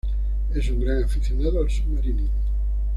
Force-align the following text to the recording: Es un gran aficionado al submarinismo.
Es 0.55 0.67
un 0.71 0.79
gran 0.79 1.03
aficionado 1.03 1.61
al 1.61 1.69
submarinismo. 1.69 2.31